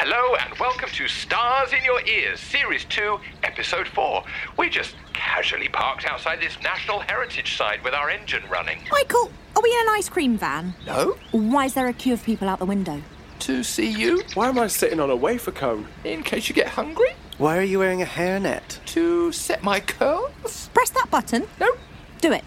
[0.00, 4.22] Hello and welcome to Stars in Your Ears, Series 2, Episode 4.
[4.56, 8.78] We just casually parked outside this National Heritage Site with our engine running.
[8.92, 10.72] Michael, are we in an ice cream van?
[10.86, 11.16] No?
[11.32, 13.02] Why is there a queue of people out the window?
[13.40, 14.22] To see you?
[14.34, 15.88] Why am I sitting on a wafer cone?
[16.04, 17.10] In case you get hungry?
[17.38, 18.78] Why are you wearing a hairnet?
[18.94, 20.70] To set my curls?
[20.74, 21.44] Press that button.
[21.58, 21.72] No.
[22.20, 22.44] Do it.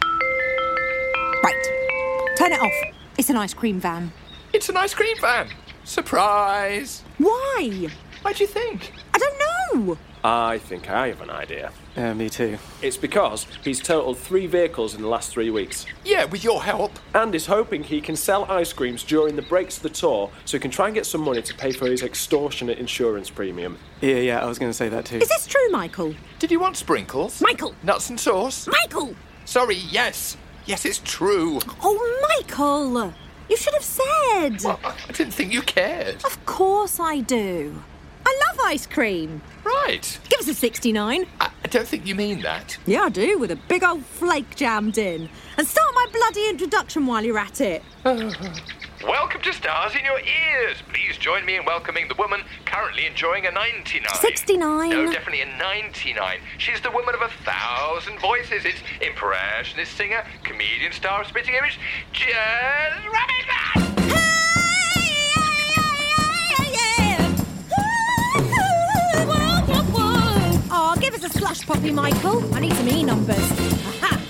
[1.44, 2.34] Right.
[2.38, 2.96] Turn it off.
[3.18, 4.14] It's an ice cream van.
[4.54, 5.50] It's an ice cream van.
[5.84, 7.04] Surprise.
[7.18, 7.90] Why?
[8.22, 8.94] Why do you think?
[9.14, 9.98] I don't know.
[10.24, 11.72] I think I have an idea.
[11.98, 12.60] Yeah, me too.
[12.82, 15.88] It's because he's totaled three vehicles in the last three weeks.
[16.06, 16.92] Yeah, with your help.
[17.16, 20.58] And is hoping he can sell ice creams during the breaks of the tour so
[20.58, 23.80] he can try and get some money to pay for his extortionate insurance premium.
[24.02, 25.18] Yeah, yeah, I was going to say that too.
[25.18, 26.14] Is this true, Michael?
[26.38, 27.42] Did you want sprinkles?
[27.42, 27.74] Michael!
[27.82, 28.68] Nuts and sauce?
[28.68, 29.16] Michael!
[29.46, 30.38] Sorry, yes.
[30.68, 31.60] Yes, it's true.
[31.82, 33.14] Oh, Michael!
[33.52, 34.64] You should have said.
[34.64, 36.24] Well, I didn't think you cared.
[36.24, 37.84] Of course I do.
[38.26, 39.42] I love ice cream.
[39.66, 40.20] Right.
[40.30, 41.26] Give us a 69.
[41.42, 42.78] I, I don't think you mean that.
[42.86, 45.28] Yeah, I do, with a big old flake jammed in.
[45.58, 47.84] And start my bloody introduction while you're at it.
[49.04, 50.78] Welcome to Stars in Your Ears.
[50.94, 54.08] Please join me in welcoming the woman currently enjoying a 99.
[54.14, 54.90] 69.
[54.90, 56.40] No, definitely a 99.
[56.60, 58.64] She's the woman of a thousand voices.
[58.64, 61.80] It's impressionist singer, comedian, star of spitting image,
[62.14, 63.98] Jess Robinson.
[70.74, 72.54] Oh, give us a Slush Puppie, Michael.
[72.54, 73.52] I need some E numbers.
[74.04, 74.22] Aha.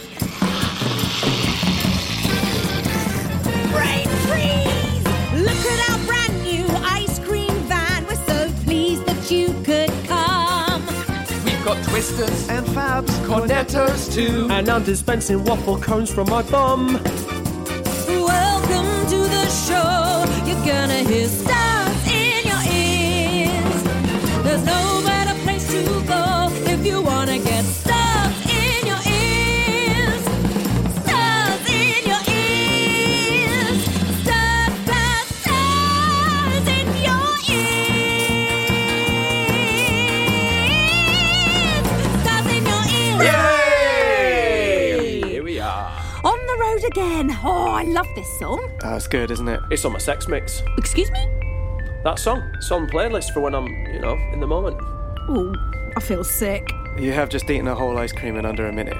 [3.72, 4.11] Brain
[12.02, 13.12] We've got twisters, And Fabs.
[13.28, 14.48] cornettos too.
[14.50, 16.94] And I'm dispensing waffle cones from my bum.
[18.08, 20.26] Welcome to the show.
[20.48, 21.28] You're gonna hear
[48.42, 48.72] song.
[48.80, 49.62] That's good, isn't it?
[49.70, 50.64] It's on my sex mix.
[50.78, 51.28] Excuse me?
[52.04, 52.42] That song.
[52.56, 54.78] It's on playlist for when I'm, you know, in the moment.
[55.30, 55.54] Oh,
[55.96, 56.68] I feel sick.
[56.98, 58.98] You have just eaten a whole ice cream in under a minute.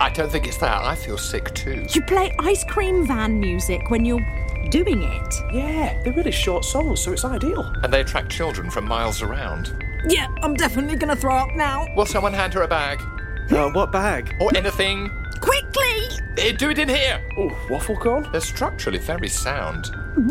[0.00, 0.82] I don't think it's that.
[0.82, 1.84] I feel sick too.
[1.90, 4.26] You play ice cream van music when you're
[4.70, 5.34] doing it.
[5.52, 7.70] Yeah, they're really short songs, so it's ideal.
[7.82, 9.84] And they attract children from miles around.
[10.08, 11.86] Yeah, I'm definitely gonna throw up now.
[11.94, 13.02] Will someone hand her a bag?
[13.50, 14.34] Uh, what bag?
[14.40, 15.10] Or anything?
[15.40, 16.08] Quickly!
[16.40, 17.20] Eh, do it in here.
[17.36, 18.26] Oh, waffle cone?
[18.32, 19.90] They're structurally very sound.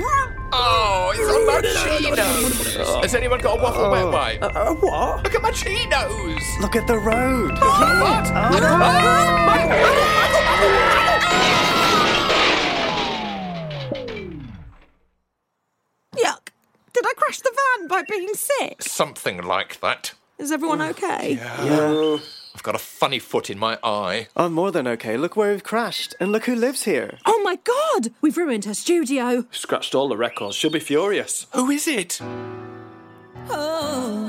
[0.51, 3.03] Oh, it's on my chinos.
[3.03, 4.41] Has anyone got a waffle wet wipe?
[4.41, 5.23] Uh, what?
[5.23, 6.41] Look at my chinos.
[6.59, 7.51] Look at the road.
[7.59, 8.25] What?
[16.15, 16.49] Yuck.
[16.93, 18.81] Did I crash the van by being sick?
[18.81, 20.13] Something like that.
[20.37, 21.33] Is everyone okay?
[21.35, 22.17] Yeah.
[22.59, 24.27] I've got a funny foot in my eye.
[24.35, 25.15] I'm more than okay.
[25.15, 26.13] Look where we've crashed.
[26.19, 27.17] And look who lives here.
[27.25, 28.13] Oh my god!
[28.19, 29.45] We've ruined her studio.
[29.49, 30.57] Scratched all the records.
[30.57, 31.47] She'll be furious.
[31.53, 32.19] Who is it?
[32.21, 32.59] Oh.
[33.49, 34.28] Oh,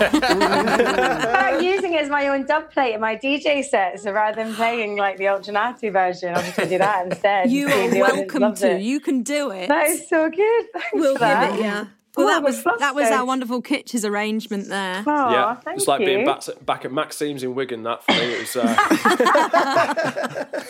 [0.00, 4.54] I'm using it as my own dub plate in my DJ set, so rather than
[4.54, 7.50] playing like the Ultra Naté version, I'm just going to do that instead.
[7.50, 8.70] You See are if the audience welcome to.
[8.76, 8.82] it.
[8.82, 9.68] You can do it.
[9.68, 10.64] That is so good.
[10.72, 11.54] Thanks we'll for give that.
[11.54, 11.84] it, yeah.
[12.16, 15.04] Well, Oh, that was that was our wonderful Kitches arrangement there.
[15.06, 16.06] Aw, yeah, thank it's like you.
[16.06, 17.82] being back, back at Maxime's in Wigan.
[17.82, 18.56] That for me, it was.
[18.56, 18.74] Uh,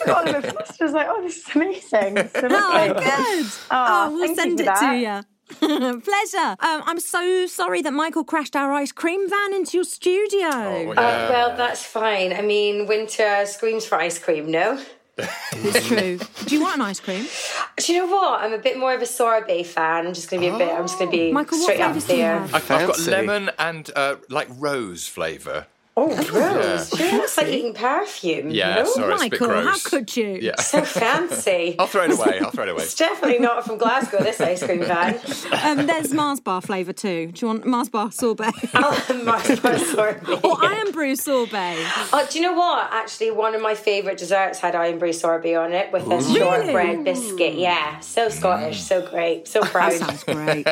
[0.07, 0.57] got a bit.
[0.81, 2.17] I was like, oh, this is amazing.
[2.17, 3.47] It's so Oh, good.
[3.71, 4.97] Aw, Oh, we'll send for it to that.
[4.99, 5.36] you.
[5.61, 6.57] Pleasure.
[6.61, 10.49] Um, I'm so sorry that Michael crashed our ice cream van into your studio.
[10.51, 10.95] Oh, Uh,
[11.31, 12.33] well, that's fine.
[12.33, 14.81] I mean, winter screams for ice cream, no?
[15.19, 16.19] It's true.
[16.47, 17.27] Do you want an ice cream?
[17.79, 18.43] Do you know what?
[18.43, 20.07] I'm a bit more of a sorbet fan.
[20.07, 21.81] I'm just going to be a bit, I'm just going to be Michael, what straight
[21.81, 22.37] up flavours there.
[22.41, 25.67] I've, I've got lemon and uh, like rose flavour.
[25.99, 26.95] Oh, gross.
[26.95, 28.51] Sure, looks like eating perfume.
[28.51, 28.85] Yeah, no?
[28.85, 30.39] sorry, it's a bit Michael, how could you?
[30.43, 30.61] Yeah.
[30.61, 31.75] So fancy.
[31.79, 32.39] I'll throw it away.
[32.41, 32.83] I'll throw it away.
[32.83, 35.19] It's definitely not from Glasgow, this ice cream van.
[35.67, 37.33] Um, there's Mars bar flavour too.
[37.33, 38.53] Do you want Mars bar sorbet?
[38.75, 40.45] Oh, my, my sorbet.
[40.45, 41.77] or Irn-Bru sorbet?
[42.13, 42.89] Oh, do you know what?
[42.93, 47.55] Actually, one of my favourite desserts had Irn-Bru sorbet on it with a shortbread biscuit.
[47.55, 49.93] Yeah, so Scottish, so great, so proud.
[49.93, 50.65] That sounds great.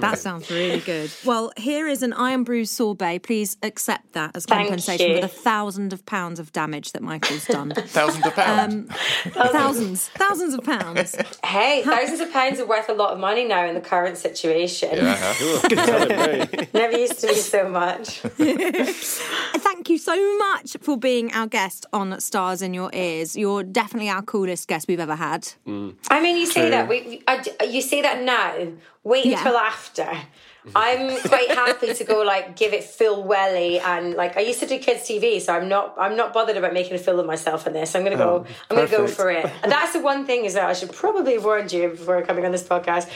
[0.00, 1.10] that sounds really good.
[1.24, 3.20] Well, here is an Irn-Bru sorbet.
[3.20, 5.14] Please accept that as Thank compensation you.
[5.16, 7.70] for the thousand of pounds of damage that Michael's done.
[7.76, 8.74] Thousands of pounds.
[8.74, 8.84] Um,
[9.32, 11.16] thousands, thousands of pounds.
[11.44, 14.90] Hey, thousands of pounds are worth a lot of money now in the current situation.
[14.96, 15.32] yeah.
[15.68, 16.08] telling
[16.50, 16.68] me.
[16.74, 18.20] Never used to be so much.
[18.20, 23.36] Thank you so much for being our guest on Stars in Your Ears.
[23.36, 25.42] You're definitely our coolest guest we've ever had.
[25.66, 25.94] Mm.
[26.10, 28.72] I mean, you say that we, we- I, you say that now.
[29.02, 29.38] Wait Yeah.
[29.38, 30.08] until after.
[30.66, 30.76] Mm-hmm.
[30.76, 34.66] I'm quite happy to go like give it full welly and like I used to
[34.66, 37.66] do kids TV, so I'm not I'm not bothered about making a fool of myself
[37.66, 37.94] in this.
[37.94, 39.50] I'm gonna go oh, I'm gonna go for it.
[39.62, 42.44] And that's the one thing is that I should probably have warned you before coming
[42.44, 43.08] on this podcast.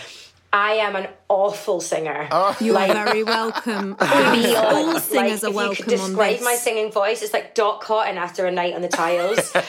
[0.55, 2.28] I am an awful singer.
[2.31, 2.56] Oh.
[2.60, 3.96] You're Like- very welcome.
[4.00, 6.44] Real, All singers like, are welcome If you could on describe this.
[6.44, 9.54] my singing voice, it's like Dot Cotton after a night on the tiles.
[9.54, 9.69] like,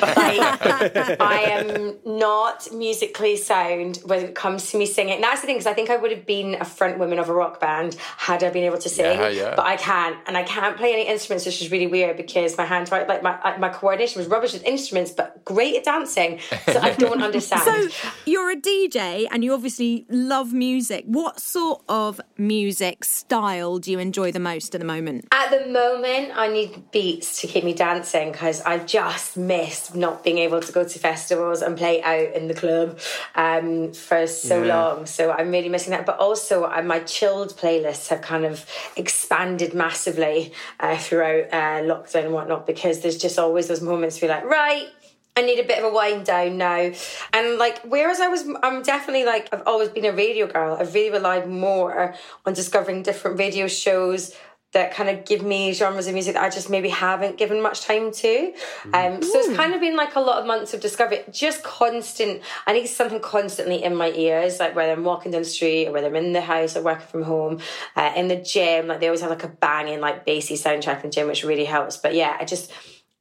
[1.22, 5.16] I am not musically sound when it comes to me singing.
[5.16, 7.30] And that's the thing, because I think I would have been a front woman of
[7.30, 9.06] a rock band had I been able to sing.
[9.06, 9.56] Yeah, yeah.
[9.56, 12.66] But I can't, and I can't play any instruments, which is really weird because my
[12.66, 16.40] hand, like my my coordination was rubbish with instruments, but great at dancing.
[16.66, 17.62] So I don't understand.
[17.92, 21.06] So you're a DJ and you obviously love music.
[21.06, 25.26] What sort of music style do you enjoy the most at the moment?
[25.32, 30.22] At the moment, I need beats to keep me dancing because I've just missed not
[30.22, 33.00] being able to go to festivals and play out in the club
[33.36, 35.06] um, for so long.
[35.06, 36.06] So I'm really missing that.
[36.06, 38.66] But also, uh, my chilled playlists have kind of
[38.98, 44.30] expanded massively uh, throughout uh, lockdown and whatnot because there's just always those moments where
[44.30, 44.90] you're like, right.
[45.38, 46.92] I need a bit of a wind down now.
[47.34, 50.78] And like, whereas I was, I'm definitely like, I've always been a radio girl.
[50.80, 52.16] I've really relied more
[52.46, 54.34] on discovering different radio shows
[54.76, 57.82] that kind of give me genres of music that I just maybe haven't given much
[57.82, 58.54] time to.
[58.94, 62.42] Um, so it's kind of been like a lot of months of discovery, just constant.
[62.68, 65.94] I need something constantly in my ears, like whether I'm walking down the street or
[65.94, 67.62] whether I'm in the house or working from home,
[67.96, 68.88] uh, in the gym.
[68.88, 71.66] Like they always have like a banging, like bassy soundtrack in the gym, which really
[71.66, 71.96] helps.
[71.96, 72.72] But yeah, I just.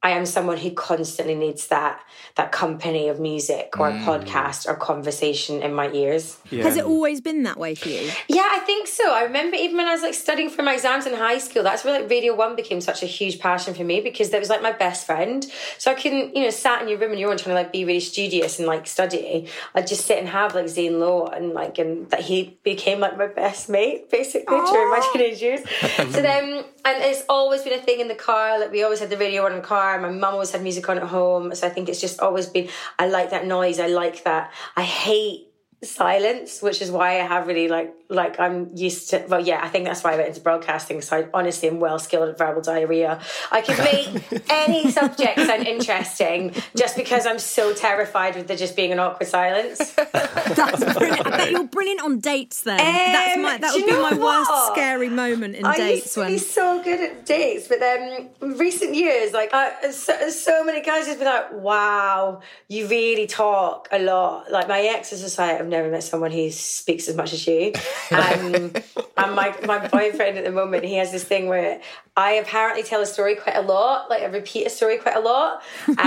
[0.05, 1.99] I am someone who constantly needs that
[2.35, 4.03] that company of music or a mm.
[4.03, 6.37] podcast or conversation in my ears.
[6.51, 8.11] Has it always been that way for you?
[8.27, 9.11] Yeah, I think so.
[9.11, 11.83] I remember even when I was like studying for my exams in high school, that's
[11.83, 14.61] where like Radio One became such a huge passion for me because that was like
[14.61, 15.43] my best friend.
[15.79, 17.71] So I couldn't, you know, sat in your room and your own trying to like
[17.71, 19.47] be really studious and like study.
[19.73, 23.17] I'd just sit and have like Zane Lowe and like and that he became like
[23.17, 25.61] my best mate basically during my teenage years.
[25.97, 28.59] so then and it's always been a thing in the car.
[28.59, 29.94] Like we always had the radio on in the car.
[29.97, 31.53] My mum always had music on at home.
[31.55, 32.69] So I think it's just always been.
[32.99, 33.79] I like that noise.
[33.79, 34.51] I like that.
[34.75, 35.47] I hate
[35.83, 39.25] silence, which is why I have really like like I'm used to.
[39.27, 41.01] Well, yeah, I think that's why I went into broadcasting.
[41.01, 43.19] So I honestly am well skilled at verbal diarrhea.
[43.51, 48.75] I can make any subject sound interesting just because I'm so terrified with there just
[48.75, 49.91] being an awkward silence.
[50.13, 51.25] That's brilliant.
[51.25, 52.77] I bet you're brilliant on dates then.
[52.77, 56.13] That's um, my, that would be my know worst scary moment in I dates used
[56.13, 60.63] to when be so good at dates, but then recent years, like I, so, so
[60.63, 65.21] many guys have been like, "Wow, you really talk a lot." Like my ex is
[65.21, 67.73] just like, "I've never met someone who speaks as much as you."
[68.11, 68.73] Um,
[69.17, 71.81] and my my boyfriend at the moment, he has this thing where
[72.15, 75.21] I apparently tell a story quite a lot, like I repeat a story quite a
[75.21, 75.61] lot.
[75.87, 75.97] Um,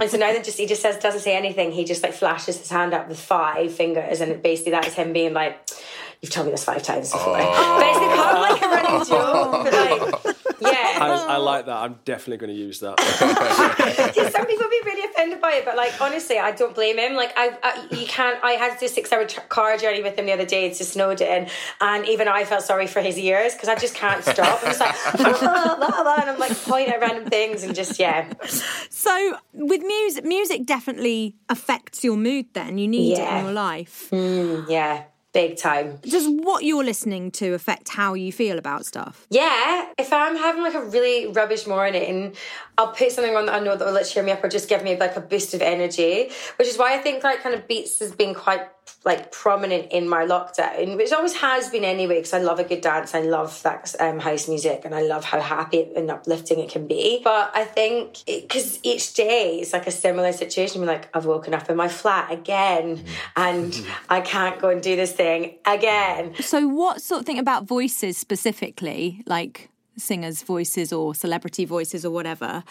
[0.00, 1.72] and so now that just he just says doesn't say anything.
[1.72, 5.12] He just like flashes his hand up with five fingers, and basically that is him
[5.12, 5.68] being like.
[6.22, 7.36] You've told me this five times before.
[7.36, 9.64] But it's become like a running joke.
[9.64, 10.25] But like.
[11.02, 11.76] I, I like that.
[11.76, 12.96] I'm definitely going to use that.
[14.16, 17.14] Yeah, some people be really offended by sorry, but like honestly, I don't blame him.
[17.14, 18.42] Like I, I you can't.
[18.42, 21.48] I had to do six-hour tr- car journey with him the other day to Snowdon,
[21.80, 24.62] and even I felt sorry for his ears because I just can't stop.
[24.62, 27.98] I'm just like, blah, blah, blah, and I'm like pointing at random things and just
[27.98, 28.32] yeah.
[28.90, 32.46] So with music, music definitely affects your mood.
[32.52, 34.08] Then you need it in your life.
[34.10, 35.04] Mm, yeah,
[35.36, 35.98] big time.
[35.98, 39.26] Does what you're listening to affect how you feel about stuff?
[39.28, 42.34] Yeah, if I'm having like a really rubbish morning,
[42.78, 44.66] I'll put something on that I know that will like cheer me up or just
[44.66, 46.30] give me like a boost of energy.
[46.56, 48.62] Which is why I think like kind of beats has been quite
[49.04, 52.16] like prominent in my lockdown, which always has been anyway.
[52.16, 55.24] Because I love a good dance, I love that um, house music, and I love
[55.24, 57.20] how happy and uplifting it can be.
[57.22, 60.80] But I think because each day it's like a similar situation.
[60.80, 63.04] We're like, I've woken up in my flat again,
[63.36, 66.34] and I can't go and do this thing again.
[66.40, 72.10] So what sort of thing about voices specifically, like singers' voices or celebrity voices or
[72.10, 72.64] whatever?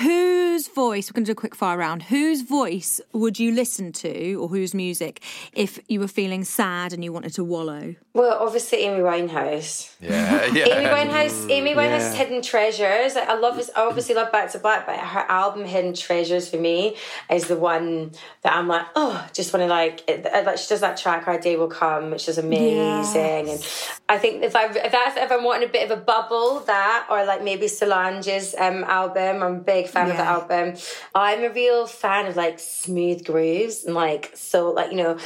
[0.00, 1.10] Whose voice?
[1.10, 2.04] We're going to do a quick fire round.
[2.04, 7.02] Whose voice would you listen to, or whose music, if you were feeling sad and
[7.02, 7.94] you wanted to wallow?
[8.14, 9.94] Well, obviously Amy Winehouse.
[10.00, 10.66] Yeah, yeah.
[10.68, 12.24] Amy Winehouse, Amy Winehouse's yeah.
[12.24, 13.16] Hidden Treasures.
[13.16, 13.70] I love this.
[13.76, 16.96] I obviously love Back to Black, but her album Hidden Treasures for me
[17.30, 20.02] is the one that I'm like, oh, just want to like.
[20.08, 23.66] It, like she does that track "Our Day Will Come," which is amazing, and
[24.08, 27.06] I think if I if that's if I'm wanting a bit of a bubble, that
[27.10, 29.42] or like maybe Solange's um, album.
[29.42, 30.74] I'm a big fan of the album.
[31.14, 35.18] I'm a real fan of like smooth grooves and like so like you know,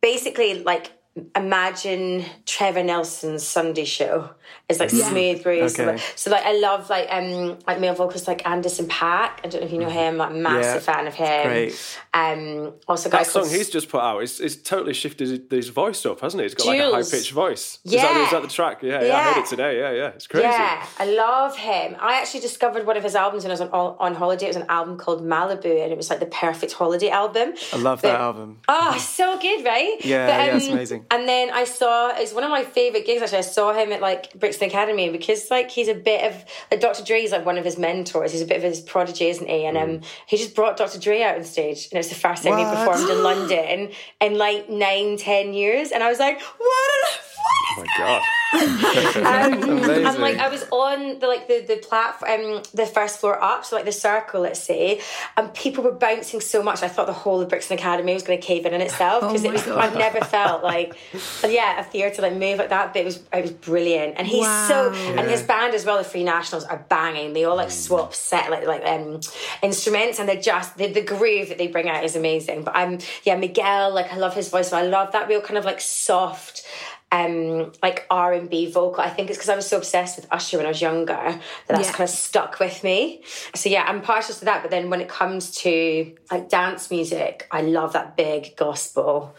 [0.00, 0.90] basically like
[1.36, 4.30] imagine Trevor Nelson's Sunday show.
[4.68, 5.78] It's like smooth grooves.
[5.78, 5.98] Okay.
[6.16, 9.30] So like I love like um like male vocalists like Anderson Paak.
[9.44, 10.16] I don't know if you know him.
[10.16, 11.46] Like massive Yeah, fan of him.
[11.48, 11.98] great.
[12.14, 16.04] Um also guys That song he's just put out, it's, it's totally shifted his voice
[16.06, 16.44] up, hasn't it?
[16.44, 17.78] He's got like a high pitched voice.
[17.84, 18.24] Is, that, Yeah.
[18.24, 18.82] is that the track?
[18.82, 19.78] Yeah, yeah, I heard it today.
[19.80, 20.08] Yeah, yeah.
[20.08, 20.46] It's crazy.
[20.46, 21.96] Yeah, I love him.
[22.00, 24.46] I actually discovered one of his albums when I was on on holiday.
[24.46, 27.54] It was an album called Malibu, and it was like the perfect holiday album.
[27.72, 28.60] I love But- that album.
[28.68, 29.96] Oh, so good, right?
[30.04, 31.06] Yeah, yeah, it's amazing.
[31.10, 33.22] And then I saw it's one of my favorite gigs.
[33.22, 36.80] Actually, I saw him at like Brixton Academy because like he's a bit of like
[36.80, 37.04] Dr.
[37.04, 38.32] Dre is like one of his mentors.
[38.32, 39.64] He's a bit of his prodigy, isn't he?
[39.66, 40.98] And um, he just brought Dr.
[40.98, 44.38] Dre out on stage, and it was the first time he performed in London in
[44.38, 45.90] like nine, ten years.
[45.92, 46.68] And I was like, what?
[47.08, 47.20] a-
[47.76, 48.22] Oh my god.
[49.16, 50.06] um, Amazing.
[50.06, 53.64] and like I was on the like the the platform, um, the first floor up,
[53.64, 55.00] so like the circle, let's say,
[55.36, 56.82] and people were bouncing so much.
[56.82, 59.44] I thought the whole of Brixton Academy was going to cave in on itself because
[59.44, 59.62] Oh it was.
[59.64, 59.78] God.
[59.78, 60.96] I've never felt like,
[61.46, 62.92] yeah, a theatre like move like that.
[62.92, 65.14] But it was it was brilliant, and he's so Wow.
[65.18, 65.98] and his band as well.
[65.98, 67.32] The Free Nationals are banging.
[67.32, 69.20] They all like swap set like like um
[69.62, 72.62] instruments, and they're just the, the groove that they bring out is amazing.
[72.64, 73.92] But I'm yeah, Miguel.
[73.92, 74.72] Like I love his voice.
[74.72, 76.64] I love that real kind of like soft
[77.12, 79.00] um like R and B vocal.
[79.02, 81.40] I think it's because I was so obsessed with Usher when I was younger that
[81.68, 81.92] that's Yeah.
[81.92, 83.22] kind of stuck with me.
[83.54, 84.62] So yeah, I'm partial to that.
[84.62, 89.36] But then when it comes to like dance music, I love that big gospel,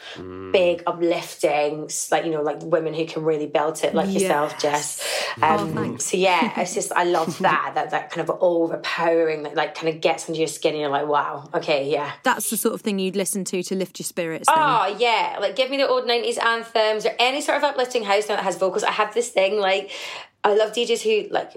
[0.54, 5.02] big uplifting, like you know, like women who can really belt it, like yourself, Jess.
[5.42, 6.06] Oh, Um, thanks.
[6.06, 9.94] so yeah, it's just I love that that that kind of overpowering that like kind
[9.94, 12.14] of gets under your skin and you're like, wow, okay, yeah.
[12.24, 14.48] That's the sort of thing you'd listen to to lift your spirits.
[14.48, 14.56] Then.
[14.58, 18.30] Oh yeah, like give me the old nineties anthems or any sort of uplifting house
[18.30, 18.84] now that has vocals.
[18.84, 19.92] I have this thing like
[20.46, 21.54] I love DJs who like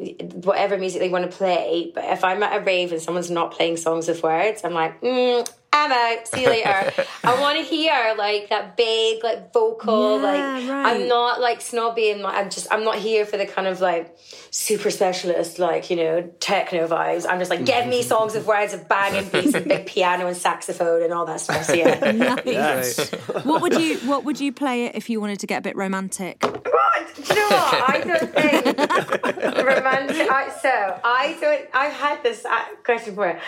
[0.47, 3.51] whatever music they want to play, but if I'm at a rave and someone's not
[3.51, 6.27] playing songs with words, I'm like, mm, I'm out.
[6.27, 6.93] See you later.
[7.25, 10.17] I want to hear like that big like vocal.
[10.17, 10.97] Yeah, like right.
[10.97, 13.81] I'm not like snobby and like, I'm just I'm not here for the kind of
[13.83, 14.17] like
[14.51, 17.27] super specialist like you know techno vibes.
[17.29, 20.37] I'm just like give me songs with words of banging beats and big piano and
[20.37, 21.65] saxophone and all that stuff.
[21.65, 22.13] So yeah.
[22.13, 23.11] Nice.
[23.45, 25.77] what would you What would you play it if you wanted to get a bit
[25.77, 26.43] romantic?
[26.43, 27.15] What?
[27.15, 27.91] Do you know what?
[27.91, 28.78] I don't think
[29.65, 30.31] romantic.
[30.31, 31.69] I, so I don't.
[31.75, 33.41] I've had this uh, question before.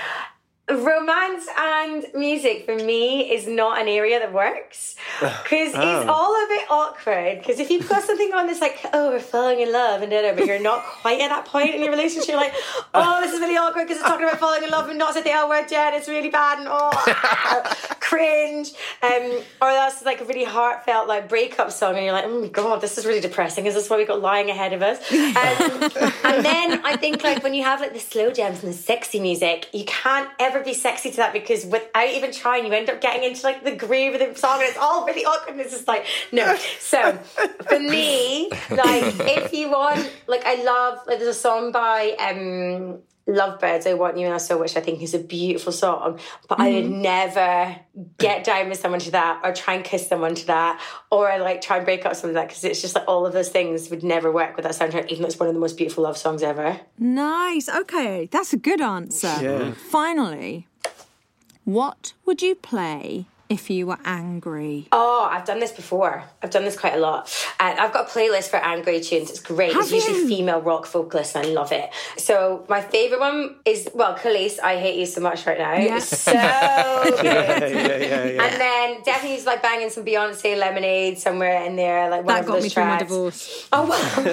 [0.71, 6.47] Romance and music for me is not an area that works because it's all a
[6.49, 7.39] bit awkward.
[7.39, 10.35] Because if you've got something on that's like, oh, we're falling in love and da,
[10.35, 12.55] but you're not quite at that point in your relationship, you're like,
[12.95, 15.25] oh, this is really awkward because it's talking about falling in love and not said
[15.25, 15.95] the L word yet.
[15.95, 16.91] It's really bad and oh,
[18.01, 18.73] cringe.
[19.03, 22.49] Um, or that's like a really heartfelt like breakup song, and you're like, oh my
[22.49, 23.67] god, this is really depressing.
[23.67, 24.99] Is this what we got lying ahead of us?
[25.41, 25.83] Um,
[26.25, 29.21] and then I think like when you have like the slow jams and the sexy
[29.21, 33.01] music, you can't ever be sexy to that because without even trying, you end up
[33.01, 35.53] getting into like the groove of the song, and it's all really awkward.
[35.53, 36.57] And it's just like no.
[36.79, 37.13] So
[37.69, 43.01] for me, like if you want, like I love like there's a song by um
[43.31, 46.19] Lovebirds, I Want You Now So Much, I think is a beautiful song,
[46.49, 47.03] but I would mm-hmm.
[47.03, 47.77] never
[48.19, 51.39] get down with someone to that or try and kiss someone to that or I
[51.39, 53.49] like try and break up someone to that because it's just like all of those
[53.49, 56.05] things would never work with that soundtrack, even though it's one of the most beautiful
[56.05, 56.81] love songs ever.
[56.99, 57.69] Nice.
[57.69, 59.35] Okay, that's a good answer.
[59.41, 59.73] Yeah.
[59.73, 60.67] Finally,
[61.65, 64.89] What would you play if you were angry?
[64.93, 66.25] Oh, I've done this before.
[66.43, 67.31] I've done this quite a lot.
[67.63, 69.29] And I've got a playlist for angry tunes.
[69.29, 69.75] It's great.
[69.75, 71.91] Have it's usually female rock vocalists, and I love it.
[72.17, 74.59] So my favourite one is well, Kelis.
[74.61, 75.75] I hate you so much right now.
[75.75, 75.99] Yeah.
[75.99, 77.25] So good.
[77.25, 78.45] yeah, yeah, yeah, yeah.
[78.45, 82.41] And then definitely just like banging some Beyonce Lemonade somewhere in there, like one That
[82.41, 83.03] of got those me through my tracks.
[83.05, 83.69] divorce.
[83.73, 84.25] Oh wow!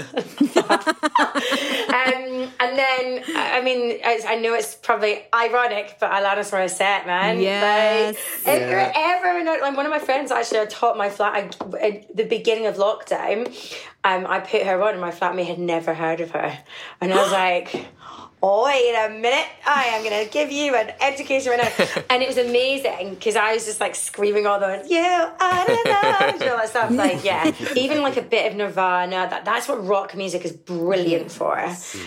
[0.87, 7.05] um, and then I I mean I, I know it's probably ironic, but Alanis Morissette,
[7.05, 7.41] man.
[7.41, 8.15] Yes.
[8.45, 11.77] Like, if you're ever like one of my friends actually, I taught my flat I,
[11.77, 13.16] at the beginning of lockdown.
[14.03, 16.57] Um, I put her on, and my flatmate had never heard of her,
[17.01, 17.87] and I was like.
[18.41, 19.47] Oh, wait a minute.
[19.65, 22.03] I am going to give you an education right now.
[22.09, 25.85] And it was amazing because I was just like screaming all those, you, I don't
[25.85, 26.91] know, you know, all that stuff.
[26.91, 29.27] Like, yeah, even like a bit of Nirvana.
[29.29, 31.57] That, that's what rock music is brilliant for.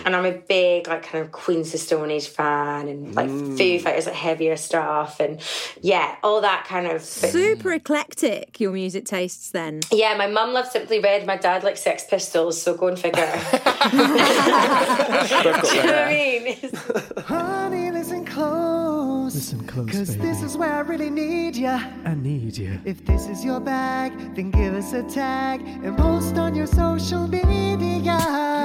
[0.05, 3.79] And I'm a big, like, kind of Queens of Stone Age fan and like Foo
[3.79, 5.19] Fighters, like heavier stuff.
[5.19, 5.39] And
[5.81, 7.03] yeah, all that kind of.
[7.03, 9.81] Super eclectic, your music tastes then.
[9.91, 11.27] Yeah, my mum loves Simply Red.
[11.27, 13.21] My dad likes Sex Pistols, so go and figure.
[16.21, 17.23] Do you know what I mean?
[17.25, 19.33] Honey, listen close.
[19.33, 20.21] Listen close, Cause baby.
[20.21, 21.79] this is where I really need ya.
[22.05, 22.79] I need you.
[22.85, 27.27] If this is your bag, then give us a tag and post on your social
[27.27, 28.19] media.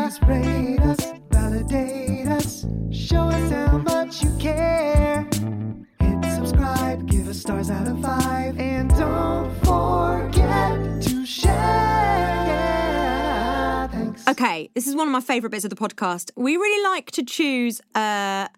[0.04, 5.26] Please rate us, validate us, show us how much you care.
[6.00, 11.85] Hit subscribe, give us stars out of five, and don't forget to share.
[14.28, 16.32] Okay, this is one of my favourite bits of the podcast.
[16.34, 18.48] We really like to choose uh,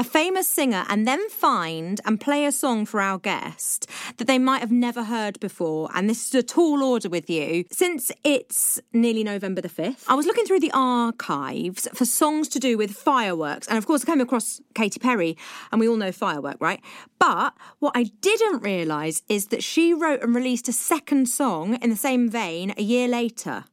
[0.00, 4.36] a famous singer and then find and play a song for our guest that they
[4.36, 5.90] might have never heard before.
[5.94, 7.66] And this is a tall order with you.
[7.70, 12.58] Since it's nearly November the 5th, I was looking through the archives for songs to
[12.58, 13.68] do with fireworks.
[13.68, 15.36] And of course, I came across Katy Perry,
[15.70, 16.80] and we all know firework, right?
[17.20, 21.90] But what I didn't realise is that she wrote and released a second song in
[21.90, 23.66] the same vein a year later.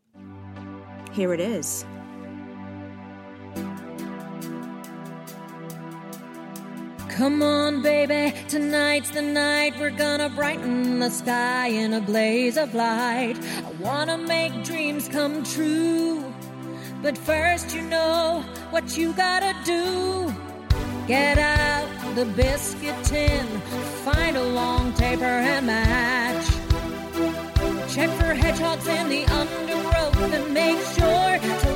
[1.11, 1.85] Here it is.
[7.09, 9.73] Come on, baby, tonight's the night.
[9.77, 13.35] We're gonna brighten the sky in a blaze of light.
[13.65, 16.33] I wanna make dreams come true.
[17.01, 20.33] But first, you know what you gotta do.
[21.07, 23.45] Get out the biscuit tin,
[24.03, 26.58] find a long taper and match.
[27.99, 31.68] Check for hedgehogs in the undergrowth and make sure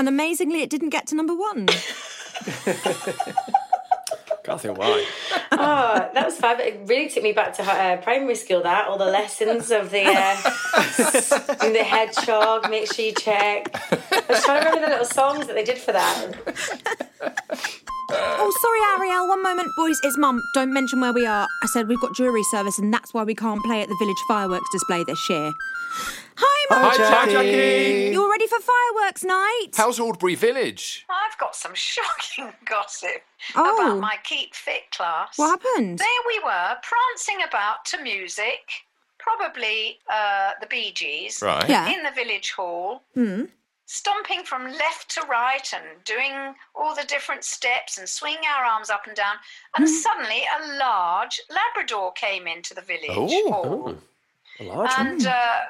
[0.00, 1.66] And amazingly, it didn't get to number one.
[4.44, 5.04] Can't think why.
[5.52, 6.58] Oh, that was fab.
[6.58, 8.62] It really took me back to uh, primary school.
[8.62, 10.36] That all the lessons of the uh,
[11.70, 12.70] the hedgehog.
[12.70, 13.68] Make sure you check.
[13.92, 16.32] I was trying to remember the little songs that they did for that.
[18.10, 19.28] oh, sorry, Ariel.
[19.28, 20.00] One moment, boys.
[20.02, 20.40] It's Mum.
[20.54, 21.46] Don't mention where we are.
[21.62, 24.16] I said we've got jury service, and that's why we can't play at the village
[24.26, 25.52] fireworks display this year.
[26.42, 26.90] Hi, Mum.
[26.90, 27.32] Hi, Jackie.
[27.32, 28.10] Jackie.
[28.12, 29.68] You're ready for fireworks night?
[29.74, 31.04] How's Aldbury Village?
[31.08, 33.22] I've got some shocking gossip
[33.54, 33.76] Oh.
[33.86, 35.36] about my Keep Fit class.
[35.36, 35.98] What happened?
[35.98, 38.70] There we were, prancing about to music,
[39.18, 41.68] probably uh, the Bee Gees, Right.
[41.68, 41.88] Yeah.
[41.90, 43.44] in the village hall, Hmm.
[43.86, 48.88] stomping from left to right and doing all the different steps and swinging our arms
[48.88, 49.36] up and down.
[49.76, 49.92] And Hmm.
[49.94, 53.16] suddenly a large Labrador came into the village
[53.50, 53.96] hall.
[54.60, 55.60] A large And uh,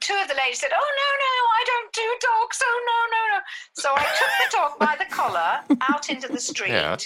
[0.00, 2.60] two of the ladies said, "Oh no, no, I don't do dogs.
[2.64, 3.42] Oh no, no, no."
[3.74, 6.96] So I took the dog by the collar out into the street, Yeah.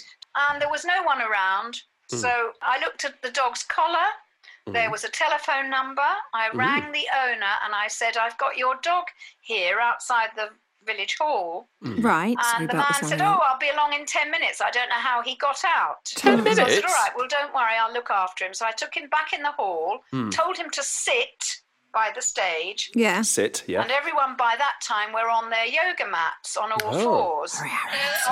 [0.49, 1.83] and there was no one around.
[2.12, 2.18] Mm.
[2.20, 4.09] So I looked at the dog's collar.
[4.66, 4.92] There Mm.
[4.92, 6.11] was a telephone number.
[6.35, 9.05] I rang the owner and I said, "I've got your dog
[9.40, 10.51] here outside the
[10.87, 12.03] village hall." Mm.
[12.05, 12.37] Right.
[12.42, 13.37] sorry And the man this, said, Ariel.
[13.40, 14.61] "Oh, I'll be along in ten minutes.
[14.61, 16.87] I don't know how he got out." 10 So I said, minutes?
[16.87, 17.75] "All right, well, don't worry.
[17.81, 20.31] I'll look after him." So I took him back in the hall, Hmm.
[20.31, 21.57] told him to sit
[21.92, 22.90] by the stage.
[22.94, 23.22] Yeah.
[23.22, 23.81] Sit, yeah.
[23.81, 27.03] And everyone by that time were on their yoga mats on all Oh.
[27.05, 27.53] fours.
[27.53, 27.64] So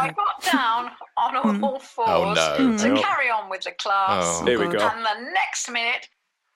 [0.07, 2.77] I got down on all, all fours Oh, no.
[2.77, 3.03] to Oh.
[3.03, 4.25] carry on with the class.
[4.43, 4.45] Oh.
[4.45, 4.87] Here we go.
[4.87, 6.09] And the next minute,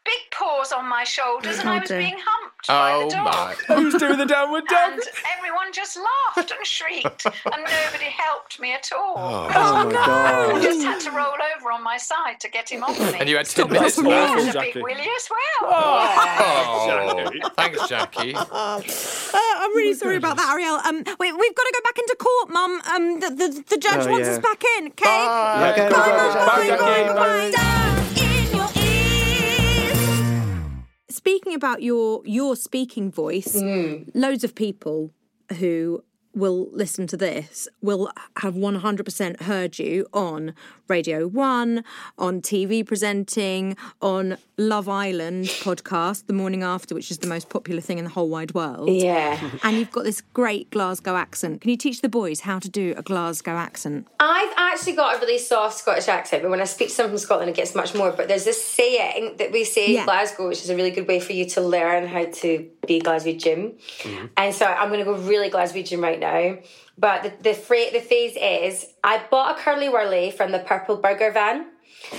[0.05, 3.25] big paws on my shoulders, and I was being humped by Oh the dog.
[3.27, 3.55] my.
[3.77, 4.93] Who's doing the downward dog?
[4.93, 5.03] And
[5.37, 7.35] everyone just laughed and shrieked, and
[7.65, 9.15] nobody helped me at all.
[9.17, 9.49] Oh
[9.85, 10.63] my I god.
[10.63, 13.19] just had to roll over on my side to get him off me.
[13.21, 14.41] And you had 10 That's minutes awful, left.
[14.41, 14.73] and a Jackie.
[14.73, 15.71] big willy as well.
[15.73, 18.35] Oh, thanks, Jackie.
[19.31, 20.77] Uh, I'm really sorry about that, Ariel.
[20.77, 22.81] Um, wait, we've got to go back into court, Mum.
[22.95, 24.33] Um, the, the, the judge Oh, wants yeah.
[24.35, 24.87] us back in.
[24.89, 25.05] Okay.
[25.05, 25.71] Bye.
[25.73, 26.47] Okay, Bye, bye, Mum.
[26.47, 27.09] Bye, Jackie.
[27.09, 27.51] Bye, Bye.
[27.55, 27.93] bye.
[27.93, 27.98] in
[31.29, 34.11] Speaking about your your speaking voice, mm.
[34.15, 35.11] loads of people
[35.59, 36.03] who
[36.39, 40.55] will listen to this will have 100% heard you on
[40.89, 41.85] Radio 1,
[42.17, 47.81] on TV presenting, on Love Island podcast, the morning after, which is the most popular
[47.81, 48.89] thing in the whole wide world.
[48.91, 49.39] Yeah.
[49.63, 51.61] And you've got this great Glasgow accent.
[51.61, 54.09] Can you teach the boys how to do a Glasgow accent?
[54.19, 57.19] I've actually got a really soft Scottish accent, but when I speak to someone from
[57.19, 58.11] Scotland, it gets much more.
[58.13, 60.01] But there's this saying that we say Yeah.
[60.01, 63.01] in Glasgow, which is a really good way for you to learn how to be
[63.01, 63.79] Glaswegian.
[64.03, 64.27] Mm-hmm.
[64.37, 66.59] And so I'm going to go really Glaswegian right now.
[66.97, 70.97] But the the, phra- the phase is I bought a curly whirly from the purple
[70.97, 71.67] burger van.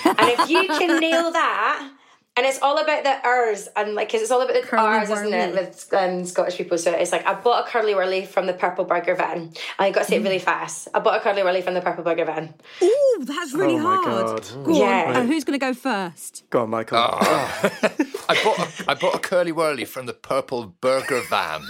[0.05, 1.91] And if you can nail that,
[2.39, 5.10] and it's all about the R's and like, cause it's all about the Curly R's,
[5.10, 6.78] isn't it, with um, Scottish people.
[6.78, 9.52] So it's like, I bought a curly whirly from the purple burger van.
[9.78, 10.88] And you got to say it really fast.
[10.93, 12.54] I bought a curly whirly from the purple burger van.
[12.82, 14.41] Ooh, that's really Oh my hard.
[14.43, 14.65] God.
[14.65, 15.04] Go Yeah.
[15.10, 15.15] on.
[15.17, 16.45] Uh, who's going to go first?
[16.49, 16.97] Go on, Michael.
[16.97, 21.62] I bought a, I bought a curly whirly from the purple burger van.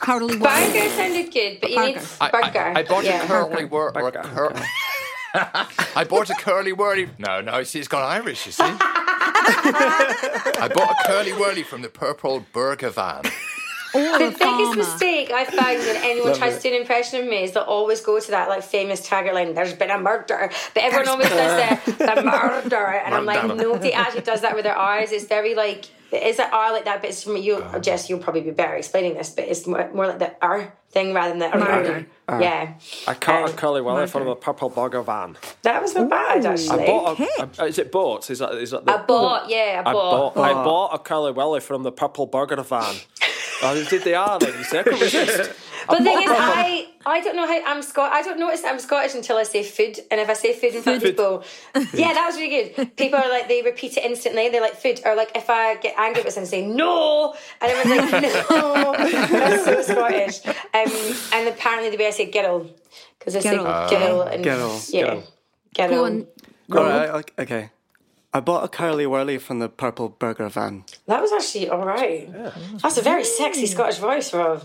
[0.00, 0.88] Curly Burger whirly.
[0.88, 1.86] sounded good, but you Burger.
[2.00, 2.58] need I, burger.
[2.60, 3.22] I, I bought yeah.
[3.22, 4.02] a curly whirly.
[4.02, 4.54] Or cur-
[5.94, 7.10] I bought a curly whirly.
[7.18, 8.46] No, no, see, it's gone Irish.
[8.46, 8.64] You see.
[10.58, 13.22] I bought a curly whirly from the purple burger van.
[13.96, 14.76] Or The a biggest farmer.
[14.76, 18.00] mistake I found when anyone tries to do an impression of me is they'll always
[18.00, 20.50] go to that like famous tagline, there's been a murder.
[20.74, 22.86] But everyone always does the, the murder.
[22.86, 23.62] And I'm like, Murder.
[23.62, 25.12] nobody actually does that with their eyes.
[25.12, 27.00] It's very like, is it R like that?
[27.00, 30.06] But it's from you, Jess, you'll probably be better explaining this, but it's more, more
[30.06, 31.58] like the R thing rather than the er.
[31.58, 32.06] Murder.
[32.28, 32.40] R.
[32.42, 32.74] Yeah.
[33.08, 35.36] I caught a Um, curly whirly from a purple burger van.
[35.62, 36.68] That was not bad, actually.
[36.70, 36.86] I actually.
[36.86, 38.30] bought a, a- Is it bought?
[38.30, 38.92] Is that is that the?
[38.94, 40.34] I bought, yeah, I I bought.
[40.34, 40.44] bought.
[40.44, 42.94] I bought a curly whirly from the purple burger van.
[43.62, 44.52] I did the R then.
[44.58, 45.52] You see, I couldn't resist.
[45.88, 48.12] But the thing is, I, I don't know how I'm Scot.
[48.12, 50.00] I don't notice that I'm Scottish until I say food.
[50.10, 51.44] And if I say food in front of people,
[51.94, 52.96] yeah, that was really good.
[52.96, 54.48] People are like, they repeat it instantly.
[54.48, 55.00] They're like, food.
[55.04, 57.34] Or like, if I get angry with someone, say, no.
[57.60, 58.94] And everyone's like, no.
[58.98, 60.44] That's so Scottish.
[60.46, 62.68] Um, and apparently the way I say gettle,
[63.18, 63.90] because I say Gettle.
[63.90, 64.22] gettle.
[64.22, 64.92] and, Gettle.
[64.92, 65.20] Yeah.
[65.74, 65.90] Gettle.
[65.90, 66.26] Go on.
[66.72, 67.70] All right, ok- okay.
[68.36, 70.84] I bought a curly whirly from the purple burger van.
[71.06, 72.30] That was actually all right.
[72.82, 74.62] That's a very sexy Scottish voice, Rob.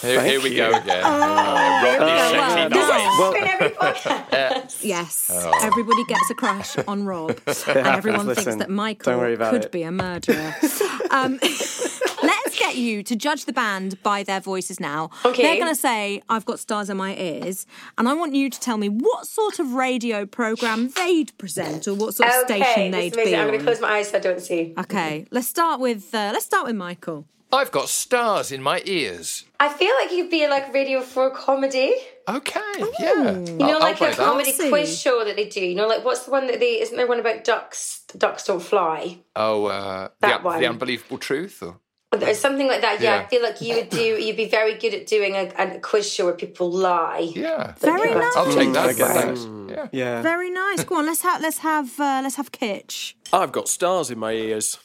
[0.00, 1.02] Here, here we go again.
[1.04, 3.18] Oh, Uh, Rodney well, sexy this nice.
[3.18, 4.68] Well- In every.
[4.88, 5.50] Yes, Oh.
[5.62, 9.64] everybody gets a crush on Rob, and everyone thinks that Michael don't worry about could
[9.64, 9.72] it.
[9.72, 10.54] be a murderer.
[11.10, 15.10] um, let's get you to judge the band by their voices now.
[15.24, 15.42] Okay.
[15.42, 18.60] They're going to say, I've got stars in my ears, and I want you to
[18.60, 22.90] tell me what sort of radio programme they'd present or what sort of Okay, station
[22.92, 23.32] they'd is amazing.
[23.32, 24.74] be I'm going to close my eyes so I don't see.
[24.78, 27.26] Okay, let's start with uh, let's start with Michael.
[27.50, 29.44] I've got stars in my ears.
[29.58, 31.94] I feel like you'd be like Radio 4 comedy.
[32.28, 32.60] Okay,
[33.00, 33.38] yeah.
[33.38, 34.68] You know, like a comedy See.
[34.68, 35.64] quiz show that they do.
[35.64, 38.02] You know, like what's the one that they isn't there one about ducks?
[38.16, 39.18] Ducks don't fly.
[39.34, 40.60] Oh, uh, That the, one.
[40.60, 41.62] the unbelievable truth.
[41.62, 41.80] Or?
[42.12, 43.00] Or something like that.
[43.00, 43.22] Yeah, Yeah.
[43.22, 43.98] I feel like you would do.
[44.02, 47.30] You'd be very good at doing a, a quiz show where people lie.
[47.34, 48.36] Yeah, Very nice.
[48.36, 48.88] I'll take that.
[48.90, 49.38] I get
[49.70, 49.88] Yeah.
[49.92, 50.22] Yeah.
[50.22, 50.84] Very nice.
[50.84, 53.16] Go on, let's have let's have uh, let's have Kitch.
[53.32, 54.78] I've got stars in my ears.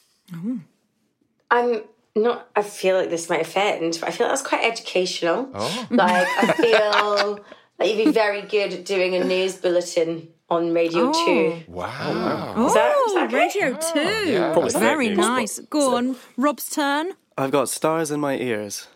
[1.50, 1.82] I'm
[2.16, 2.48] not.
[2.56, 5.50] I feel like this might offend, but I feel that's quite educational.
[5.54, 5.86] Oh.
[5.90, 7.44] Like I feel
[7.78, 11.26] like you'd be very good at doing a news bulletin on Radio Oh.
[11.26, 11.62] Two.
[11.72, 12.66] Wow.
[12.66, 13.36] Is that- is Oh, that okay?
[13.36, 14.30] Radio Two.
[14.30, 14.68] yeah.
[14.78, 15.58] Very nice.
[15.70, 17.12] Go on, Rob's turn.
[17.36, 18.86] I've got stars in my ears.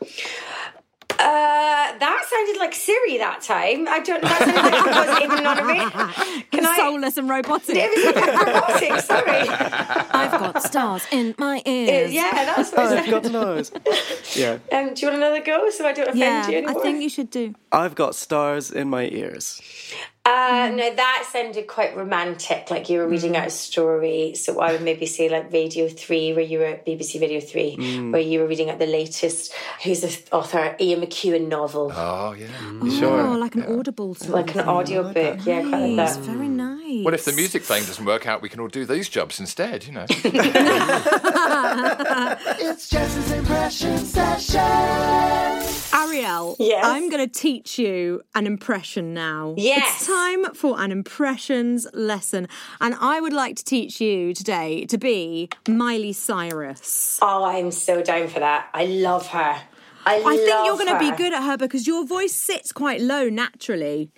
[1.21, 3.89] Uh, that sounded like Siri that time.
[3.89, 4.23] I don't.
[4.23, 6.43] That sounded like it wasn't even on a radio.
[6.53, 6.77] Can I?
[6.77, 7.75] Soulless and robotic.
[7.77, 9.01] It was like robotic.
[9.01, 9.49] Sorry.
[10.13, 12.13] I've got stars in my ears.
[12.13, 12.87] Yeah, that's what.
[12.87, 13.73] I've got stars.
[14.37, 14.59] Yeah.
[14.71, 17.09] Um, do you want another go so I don't offend Yeah, you I think you
[17.09, 17.55] should do.
[17.73, 19.61] I've got stars in my ears.
[20.29, 20.77] Uh, mm-hmm.
[20.77, 23.11] no, that sounded quite romantic, like you were mm.
[23.13, 24.35] reading out a story.
[24.35, 27.77] So I would maybe say like Radio 3, where you were at BBC Radio 3,
[27.77, 28.13] mm.
[28.13, 32.47] where you were reading out the latest, who's the author, Ian McEwan novel, Oh, yeah.
[32.83, 33.37] Oh, Sure.
[33.39, 34.69] like an audible sort like of an thing.
[34.69, 35.39] audio book.
[35.47, 36.25] Yeah, quite like Nice, that.
[36.25, 36.51] very mm.
[36.51, 37.05] nice.
[37.05, 39.85] Well, if the music thing doesn't work out, we can all do these jobs instead,
[39.87, 40.07] you know.
[42.61, 44.61] It's Jess's impression session.
[45.95, 46.85] Ariel, Yes?
[46.85, 49.55] I'm going to teach you an impression now.
[49.57, 50.07] Yes.
[50.19, 52.49] It's time for an impressions lesson.
[52.81, 57.21] And I would like to teach you today to be Miley Cyrus.
[57.23, 58.69] Oh, I'm so down for that.
[58.75, 59.63] I love her.
[60.07, 63.01] I, I think you're going to be good at her because your voice sits quite
[63.01, 64.11] low naturally.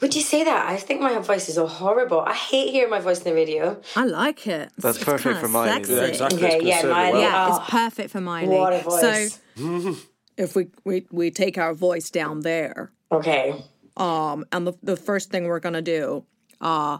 [0.00, 0.68] Would you say that?
[0.68, 2.20] I think my voice is so horrible.
[2.20, 3.80] I hate hearing my voice in the radio.
[3.96, 4.70] I like it.
[4.76, 5.70] That's It's perfect kinda for Miley.
[5.70, 5.94] sexy.
[5.94, 6.44] Yeah, exactly.
[6.46, 7.12] Okay, yeah, Miley.
[7.12, 7.22] well.
[7.22, 8.48] Yeah, Oh, it's perfect for Miley.
[8.48, 9.40] What a voice.
[9.56, 9.96] So
[10.36, 13.64] if we, we we take our voice down there, okay.
[13.98, 16.24] Um, and the the first thing we're gonna do,
[16.60, 16.98] uh,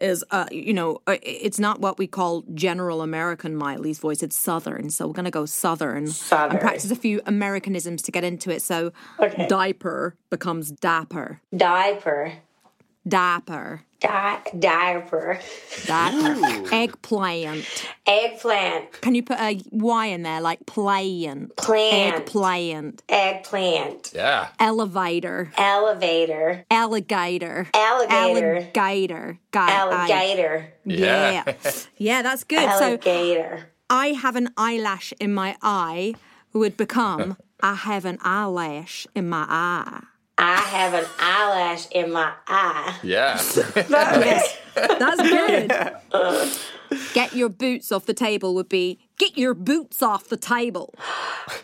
[0.00, 4.22] is uh, you know, uh, it's not what we call general American Miley's voice.
[4.22, 6.52] It's Southern, so we're gonna go Southern, Southern.
[6.52, 8.62] and practice a few Americanisms to get into it.
[8.62, 9.46] So Okay.
[9.48, 12.34] diaper becomes dapper, Diaper.
[13.06, 15.40] dapper, Di- diaper.
[15.86, 17.64] dapper, eggplant.
[18.06, 18.92] Eggplant.
[19.00, 22.14] Can you put a Y in there, like playant, Plant.
[22.20, 24.12] eggplant, Eggplant.
[24.14, 24.48] Yeah.
[24.60, 26.64] elevator, Elevator.
[26.70, 28.56] alligator, Alligator.
[28.56, 30.72] alligator, Ga- Alligator.
[30.84, 31.42] Yeah.
[31.98, 32.60] yeah, that's good.
[32.78, 33.68] So Alligator.
[33.90, 36.14] I have an eyelash in my eye
[36.52, 40.04] would become I have an eyelash in my eye.
[40.38, 42.96] I have an eyelash in my eye.
[43.02, 43.42] Yeah.
[43.74, 45.72] That's good.
[47.12, 50.94] Get your boots off the table would be get your boots off the table.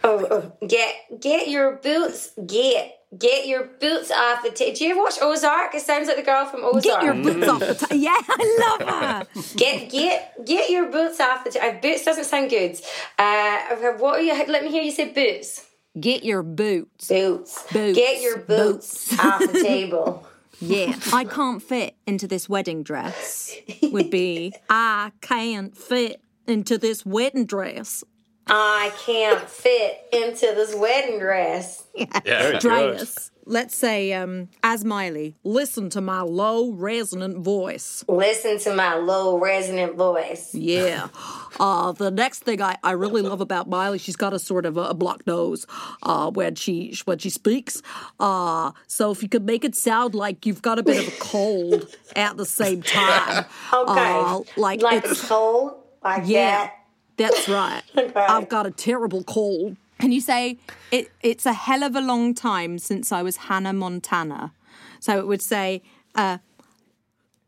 [0.03, 2.33] Oh, oh, get get your boots.
[2.47, 4.77] Get get your boots off the table.
[4.77, 5.75] Do you ever watch Ozark?
[5.75, 6.83] It sounds like the girl from Ozark.
[6.83, 7.97] Get your boots off the table.
[7.97, 9.41] Yeah, I love her.
[9.57, 11.79] Get get get your boots off the table.
[11.81, 12.79] Boots doesn't sound good.
[13.19, 14.35] Uh, what are you?
[14.47, 15.65] Let me hear you say boots.
[15.99, 17.09] Get your boots.
[17.09, 17.65] Boots.
[17.73, 17.97] Boots.
[17.97, 20.27] Get your boots, off the table.
[20.61, 23.55] Yeah, I can't fit into this wedding dress.
[23.83, 28.05] Would be I can't fit into this wedding dress.
[28.47, 31.85] I can't fit into this wedding dress.
[32.25, 32.59] Yeah.
[32.59, 33.31] Dress.
[33.47, 38.03] Let's say, um, as Miley, listen to my low resonant voice.
[38.09, 40.55] Listen to my low resonant voice.
[40.55, 41.09] Yeah.
[41.61, 44.77] Uh, the next thing I, I really love about Miley, she's got a sort of
[44.79, 45.67] a, a blocked nose
[46.03, 47.83] uh, when she when she speaks.
[48.19, 51.17] Uh, so if you could make it sound like you've got a bit of a
[51.19, 53.93] cold at the same time, Okay.
[54.01, 56.71] uh, like, like it's cold, like yeah,
[57.19, 57.29] that.
[57.33, 57.83] that's right.
[57.97, 58.21] Okay.
[58.21, 59.77] I've got a terrible cold.
[60.05, 60.59] Can you say
[60.91, 61.11] it?
[61.23, 64.53] It's a hell of a long time since I was Hannah Montana.
[65.01, 65.81] So it would say.
[66.15, 66.37] Uh,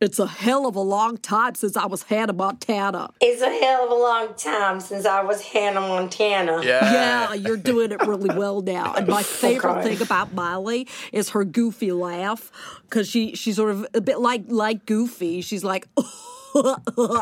[0.00, 3.10] it's a hell of a long time since I was Hannah Montana.
[3.20, 6.62] It's a hell of a long time since I was Hannah Montana.
[6.64, 6.92] Yeah.
[6.92, 8.94] Yeah, you're doing it really well now.
[8.94, 9.96] And my favorite Okay.
[9.96, 12.50] thing about Miley is her goofy laugh
[12.84, 15.42] because she she's sort of a bit like like Goofy.
[15.42, 15.86] She's like.
[16.96, 17.18] you know,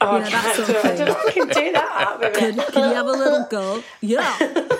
[0.00, 0.98] that sort of I thing.
[0.98, 2.34] don't know if I can do that.
[2.34, 3.82] Can, can you have a little go?
[4.00, 4.36] Yeah.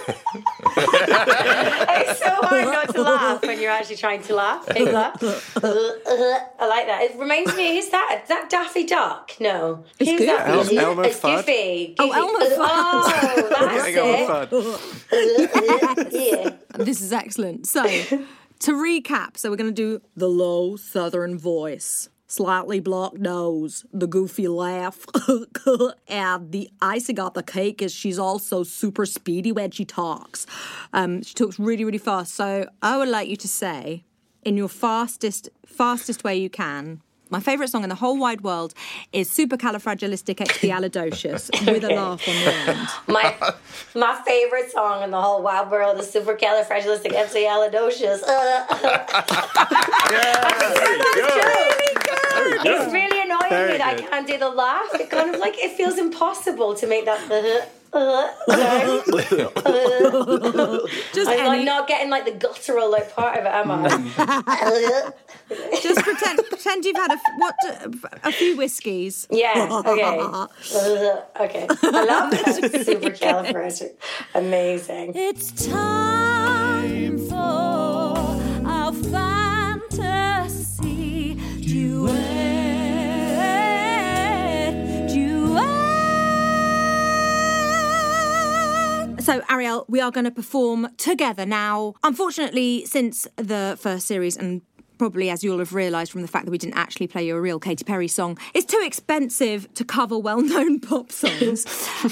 [0.75, 4.67] It's so hard not to laugh when you're actually trying to laugh.
[4.67, 5.23] Big laugh.
[5.23, 7.03] I like that.
[7.03, 8.21] It reminds me, who's that?
[8.23, 9.33] Is that Daffy Duck?
[9.41, 9.85] No.
[9.99, 10.47] It's who's that?
[10.47, 10.79] Goofy.
[10.79, 11.37] El- Elmer it's Fudd.
[11.39, 11.95] Goofy.
[11.99, 12.19] Oh, Goofy.
[12.19, 13.05] Elmer oh,
[14.31, 14.49] Fudd.
[14.53, 14.79] Oh,
[15.81, 16.67] that's it.
[16.71, 16.85] yeah.
[16.85, 17.67] This is excellent.
[17.67, 23.85] So, to recap, so we're going to do the low southern voice, slightly blocked nose,
[23.93, 25.05] the goofy laugh,
[26.09, 30.47] and the icing on the cake is she's also super speedy when she talks.
[30.95, 32.35] Um, she talks really, really fast.
[32.35, 34.05] So, I would like you to say,
[34.43, 37.03] in your fastest, fastest way you can.
[37.29, 38.75] My favourite song in the whole wide world
[39.13, 42.79] is Supercalifragilisticexpialidocious with a laugh on the end.
[43.09, 43.35] My
[43.95, 48.23] my favorite song in the whole wide world is Supercalifragilisticexpialidocious.
[48.23, 48.67] Uh,
[52.15, 54.95] it's really annoying Very me that I can't do the laugh.
[54.95, 57.31] It kind of like it feels impossible to make that.
[57.31, 59.03] Uh, uh, sound.
[61.13, 63.89] Just I'm like any- not getting like the guttural like part of it, am I?
[65.83, 67.55] Just pretend pretend you've had a f- what
[68.25, 69.27] a few whiskies.
[69.31, 69.69] yeah.
[69.85, 70.03] Okay.
[70.75, 71.67] Uh, okay.
[71.69, 72.47] I love that.
[72.87, 73.93] Supercalifragilistic.
[74.35, 75.13] Amazing.
[75.15, 76.32] It's time
[89.33, 91.95] So Ariel, we are going to perform together now.
[92.03, 94.61] Unfortunately, since the first series and
[94.99, 97.41] probably as you'll have realised from the fact that we didn't actually play you a
[97.41, 101.65] real Katy Perry song, it's too expensive to cover well-known pop songs.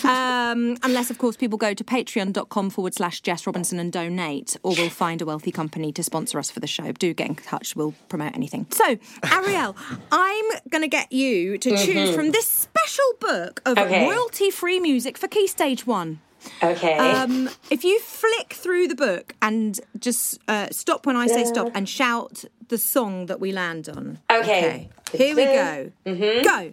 [0.02, 4.72] um, unless, of course, people go to patreon.com forward slash Jess Robinson and donate, or
[4.74, 6.90] we'll find a wealthy company to sponsor us for the show.
[6.92, 8.66] Do get in touch, we'll promote anything.
[8.70, 8.96] So,
[9.30, 9.76] Ariel,
[10.10, 12.14] I'm going to get you to choose Mhm.
[12.14, 14.06] from this special book of Okay.
[14.08, 16.18] royalty-free music for Key Stage 1.
[16.62, 16.96] Okay.
[16.96, 21.70] Um, if you flick through the book and just uh, stop when I say stop
[21.74, 24.18] and shout the song that we land on.
[24.30, 24.90] Okay.
[25.12, 25.92] Here we go.
[26.06, 26.44] Mhm.
[26.44, 26.72] Go.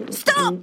[0.10, 0.54] Stop.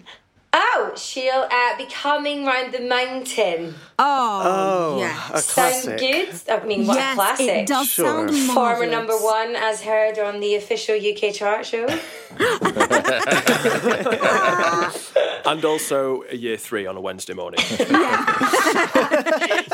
[0.60, 3.76] Oh, she'll uh, be coming round the mountain.
[4.00, 5.30] Oh, Oh, yeah.
[5.32, 6.00] a Sound classic.
[6.00, 6.30] good?
[6.50, 7.48] I mean, what Yes, a classic.
[7.50, 8.06] it does Sure.
[8.06, 8.91] sound Former marvellous.
[8.91, 11.86] number one, as heard on the official UK chart show.
[15.46, 17.60] And also a year three on a Wednesday morning.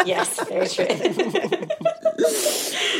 [0.06, 0.86] yes, very true.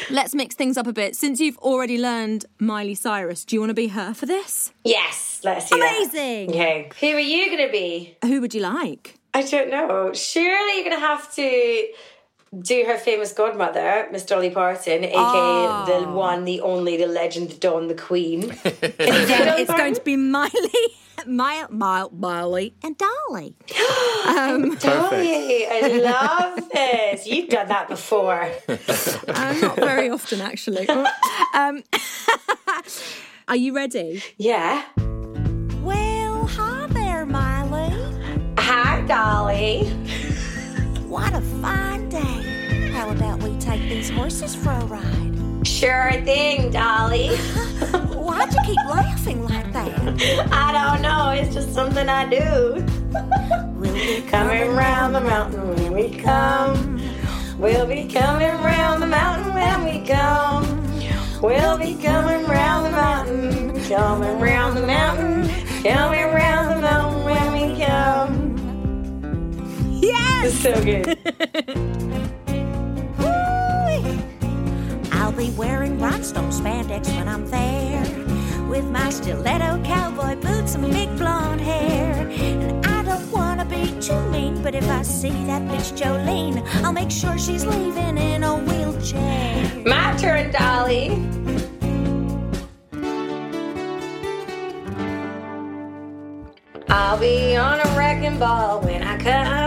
[0.10, 1.15] Let's mix things up a bit.
[1.15, 4.72] Since you've already learned Miley Cyrus, do you want to be her for this?
[4.84, 5.96] yes, let's do that.
[5.98, 6.50] Amazing.
[6.50, 6.90] Okay.
[7.00, 8.18] Who are you going to be?
[8.24, 9.16] Who would you like?
[9.34, 10.14] I don't know.
[10.14, 11.88] Surely you're going to have to
[12.62, 15.86] do her famous godmother, Miss Dolly Parton, aka Oh.
[15.88, 18.42] the one, the only, the legend, the Dawn, the Queen.
[19.00, 20.52] Yeah, it's going to be Miley,
[21.26, 23.56] Mile, Mile, Miley, and Dolly.
[24.26, 27.28] Um, Dolly, I love this.
[27.28, 28.40] You've done that before.
[28.70, 30.88] uh, not very often, actually.
[31.54, 31.84] Um,
[33.50, 34.24] are you ready?
[34.38, 34.86] Yeah.
[39.08, 39.84] Dolly.
[41.08, 42.89] What a fine day.
[42.94, 45.68] How about we take these horses for a ride?
[45.68, 47.36] Sure thing, Dolly.
[48.16, 50.48] Why'd you keep laughing like that?
[50.52, 51.32] I don't know.
[51.32, 52.86] It's just something I do.
[53.76, 57.02] We'll be Coming round the mountain when we come.
[57.58, 60.63] We'll be coming round the mountain when we come.
[61.42, 65.50] We'll be coming round the mountain, coming round the mountain,
[65.84, 66.43] coming round
[70.62, 71.08] So good.
[75.12, 78.04] I'll be wearing rhinestone spandex when I'm there.
[78.70, 82.28] With my stiletto cowboy boots and big blonde hair.
[82.30, 86.94] And I don't wanna be too mean, but if I see that bitch Jolene, I'll
[86.94, 89.84] make sure she's leaving in a wheelchair.
[89.86, 91.10] My turn, Dolly.
[96.89, 99.62] I'll be on a wrecking ball when I come.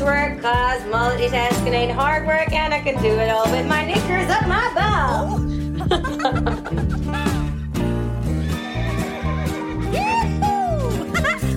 [0.00, 4.30] I cause multitasking ain't hard work, and I can do it all with my knickers
[4.30, 5.48] up my bum.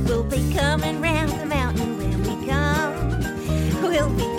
[0.08, 3.20] we'll be coming round the mountain when we come.
[3.84, 4.31] We'll be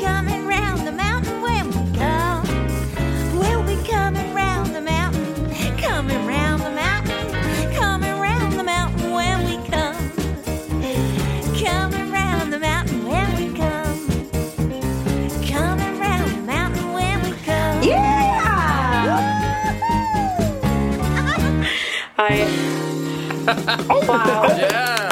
[23.66, 24.44] wow.
[24.56, 25.10] Yeah.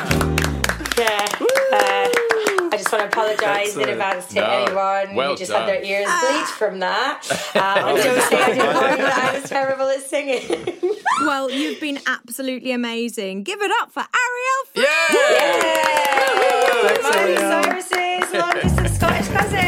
[0.99, 1.27] Yeah.
[1.73, 2.09] Uh,
[2.73, 3.91] I just want to apologise in Excellent.
[3.91, 7.23] advance to No, anyone well who just had their ears bleached from that.
[7.51, 10.43] Uh, I don't say I didn't know that I was terrible at singing.
[11.23, 13.43] Well, you've been absolutely amazing.
[13.43, 14.65] Give it up for Ariel.
[14.73, 14.87] Free.
[15.17, 15.83] Yay!
[17.03, 19.67] Miley Cyrus's long distance Scottish cousin.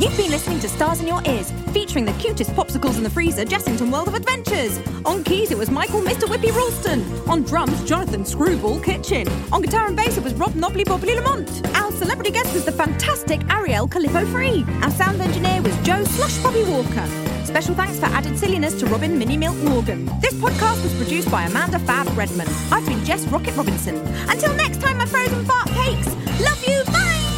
[0.00, 1.50] You've been listening to Stars in Your Ears,
[1.92, 4.80] featuring the cutest popsicles in the freezer, Jessington World of Adventures.
[5.04, 6.26] On keys, it was Michael Mr.
[6.26, 7.04] Whippy Ralston.
[7.28, 9.28] On drums, Jonathan Screwball Kitchen.
[9.52, 11.50] On guitar and bass, it was Rob Nobbly Bobbly Lamont.
[11.76, 14.64] Our celebrity guest was the fantastic Ariel Calippo Free.
[14.82, 17.06] Our sound engineer was Joe Slush Bobby Walker.
[17.44, 20.06] Special thanks for added silliness to Robin Minnie Milk Morgan.
[20.22, 22.48] This podcast was produced by Amanda Fab Redman.
[22.70, 23.96] I've been Jess Rocket Robinson.
[24.30, 26.06] Until next time, my frozen fart cakes.
[26.40, 27.31] Love you, bye!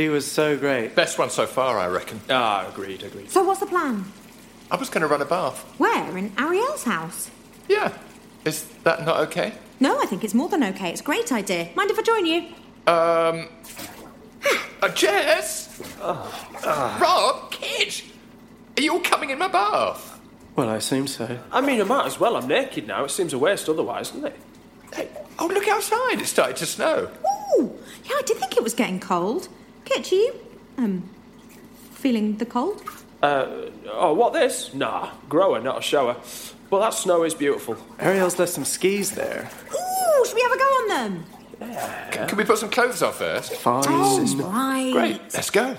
[0.00, 0.94] She was so great.
[0.94, 2.22] Best one so far, I reckon.
[2.30, 3.30] Ah, agreed, agreed.
[3.30, 4.06] So what's the plan?
[4.70, 5.62] I was going to run a bath.
[5.76, 6.16] Where?
[6.16, 7.30] In Ariel's house?
[7.68, 7.92] Yeah.
[8.46, 9.52] Is that not okay?
[9.78, 10.88] No, I think it's more than okay.
[10.88, 11.68] It's a great idea.
[11.74, 12.46] Mind if I join you?
[12.86, 13.48] Um.
[14.82, 15.82] Uh, Jess?
[16.00, 17.50] Rob?
[17.50, 18.00] Kid?
[18.78, 20.18] Are you all coming in my bath?
[20.56, 21.38] Well, I assume so.
[21.52, 22.36] I mean, I might as well.
[22.36, 23.04] I'm naked now.
[23.04, 24.36] It seems a waste otherwise, doesn't it?
[24.94, 26.22] Hey, Oh, look outside.
[26.22, 27.10] It's started to snow.
[27.58, 29.48] Ooh, yeah, I did think it was getting cold.
[29.90, 30.32] Get you?
[30.78, 31.02] Um,
[31.92, 32.80] feeling the cold?
[33.22, 34.72] Uh, oh, what this?
[34.72, 36.16] Nah, grower, not a shower.
[36.70, 37.76] But that snow is beautiful.
[37.98, 39.50] Ariel's left some skis there.
[39.72, 41.24] Ooh, should we have a go on them?
[41.60, 42.26] Yeah.
[42.26, 43.52] Can we put some clothes on first?
[43.56, 43.84] Fine.
[43.88, 44.92] Oh, right.
[44.92, 45.20] Great.
[45.34, 45.76] Let's go.